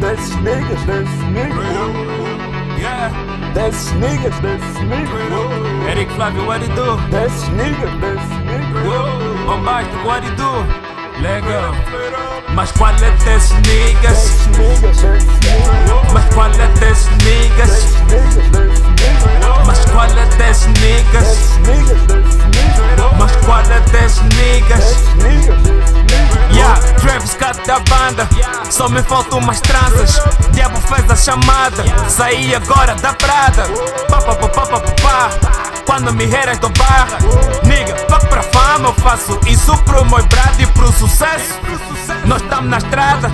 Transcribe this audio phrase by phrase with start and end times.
[0.00, 2.80] That's niggas, that's niggas.
[2.80, 5.86] Yeah, That's niggas, that's niggas.
[5.86, 6.96] Eric Flávio, what it do?
[7.10, 9.46] That's niggas, that's niggas.
[9.46, 10.50] Bombastic, what it do?
[11.20, 11.74] Legal.
[12.54, 14.48] Mas qual é desses niggas?
[16.12, 17.94] Mas qual é desses niggas?
[19.66, 21.58] Mas qual é desses niggas?
[23.18, 24.96] Mas qual é desses niggas?
[26.54, 26.78] Yeah,
[27.72, 28.28] da banda.
[28.70, 30.20] Só me faltam umas tranças.
[30.50, 31.82] Diabo fez a chamada.
[32.08, 33.62] Saí agora da prada.
[34.10, 35.30] Pá, pá, pá, pá, pá, pá, pá.
[35.86, 37.18] Quando me heras do barra
[37.64, 41.58] Nigga, fuck pra fama Eu faço isso pro meu brado e pro sucesso.
[42.26, 43.30] Nós estamos na estrada.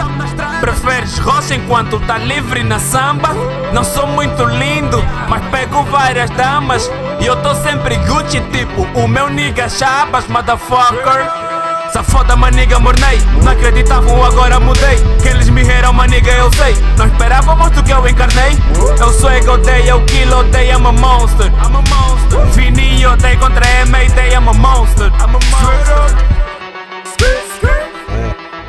[0.60, 3.30] Preferes rocha enquanto tá livre na samba?
[3.72, 6.88] Não sou muito lindo Mas pego várias damas.
[7.20, 11.47] E eu tô sempre Gucci tipo O meu nigga Chabas, motherfucker
[11.92, 13.20] Safoda maniga mornei.
[13.42, 14.98] Não acreditavam, agora mudei.
[15.22, 16.74] Que eles me riram, maniga eu sei.
[16.96, 18.58] Não esperávamos do que eu encarnei.
[19.00, 21.46] Eu sou ego, odeio, eu kill, odeio, I'm a monster.
[21.46, 22.46] I'm a monster.
[22.52, 24.34] Fininho, odeio contra M.A.D.
[24.34, 25.06] I'm a monster.
[25.06, 26.28] I'm a monster.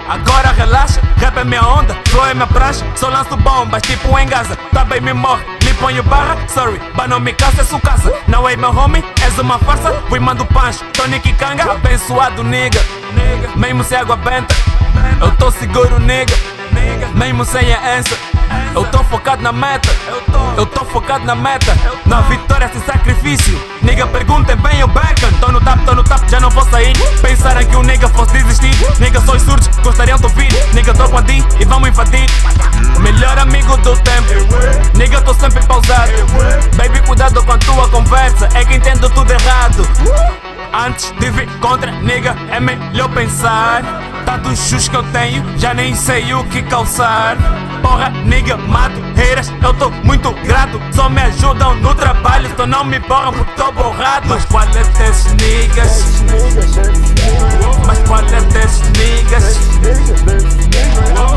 [0.09, 2.83] Agora relaxa, rap é minha onda, flow é minha praxe.
[2.95, 4.56] Só lanço bombas, tipo em Gaza.
[4.73, 5.45] Tá bem, me morre,
[5.80, 8.13] ponho barra Sorry, ba não me casa, é sua casa.
[8.27, 9.94] Não é meu homie, és uma farsa.
[10.09, 12.80] Fui mando punch, Tony Kikanga Abençoado, nigga.
[13.55, 14.55] Mesmo sem água benta
[15.19, 16.36] Eu tô seguro, nigga.
[17.16, 18.16] Mesmo sem a ânsia
[18.75, 19.89] Eu tô focado na meta.
[20.55, 23.59] Eu tô focado na meta Na vitória sem sacrifício.
[23.81, 25.31] Nigga, perguntem bem o Beckham.
[25.39, 26.93] Tô no tap, tô no tap, já não vou sair.
[27.21, 28.75] Pensaram que o nigga fosse desistir.
[28.99, 30.49] Nigga, sou surdos, gostariam de ouvir.
[30.73, 32.25] Nigga, a D e vamos invadir
[35.59, 36.11] Sempre pausado
[36.75, 39.88] Baby, cuidado com a tua conversa É que entendo tudo errado
[40.73, 43.83] Antes de vir contra nigga é melhor pensar
[44.25, 47.37] Tantos chus que eu tenho, já nem sei o que calçar
[47.81, 52.85] Porra, nigga, mato reiras, eu tô muito grato Só me ajudam no trabalho, então não
[52.85, 56.23] me borram porque tô borrado Mas qual é desses niggas?
[57.87, 59.58] Mas qual é desses niggas.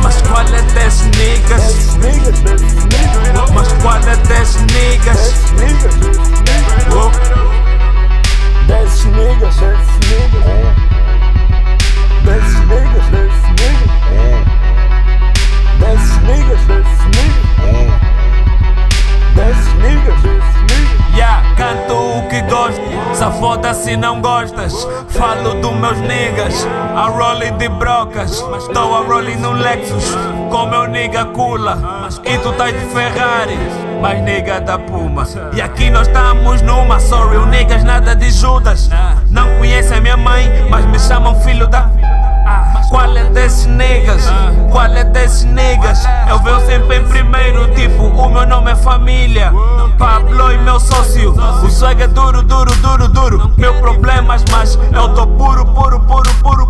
[0.03, 1.97] Mas qual é desses niggas?
[3.83, 3.91] Niggas.
[3.91, 5.33] Qual é desses niggas?
[8.69, 10.45] That's niggas, that's niggas.
[12.25, 12.83] That's niggas, that's niggas.
[12.83, 14.23] Niggas, that's niggas.
[15.81, 16.63] That's niggas,
[17.13, 17.43] niggas.
[19.35, 21.17] That's niggas, niggas.
[21.17, 22.81] Yeah, canto o que gosto,
[23.15, 24.87] safoda se não gostas.
[25.09, 26.67] Falo dos meus niggas,
[26.97, 28.45] a rolling de brocas.
[28.59, 30.17] Estou a rolling no Lexus,
[30.51, 32.09] com meu nigga cula.
[32.25, 33.59] E tu estás de Ferrari,
[34.01, 35.27] mas nigga da Puma.
[35.55, 38.91] E aqui nós estamos numa, sorry, o niggas nada de Judas.
[39.31, 41.91] Não conhecem minha mãe, mas me chamam filho da.
[42.91, 44.29] Qual é desses niggas?
[44.71, 46.05] Qual é desses niggas?
[46.29, 49.51] Eu venho sempre em primeiro, tipo, o meu nome é família.
[49.97, 53.53] Pablo e meu sócio, o swag é duro, duro, duro, duro.
[53.57, 56.67] Meu problemas, mas eu tô puro, puro, puro, puro,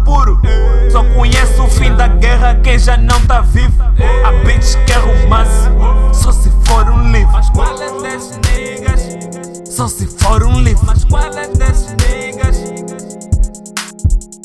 [3.55, 5.69] A bitch quer romance,
[6.15, 7.33] só se for um livro.
[7.33, 9.69] Mas qual é desses niggas?
[9.69, 10.87] Só se for um livro.
[10.87, 12.57] Mas qual é desses niggas?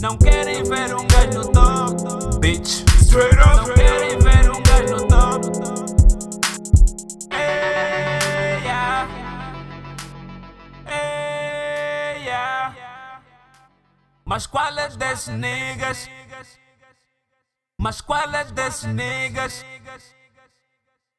[0.01, 2.84] Não querem ver um gajo no top, bitch.
[3.01, 3.56] Straight up.
[3.56, 5.47] Não querem ver um gajo no top.
[14.25, 16.09] Mas qual é desses niggas?
[17.80, 19.64] Mas qual é desses niggas?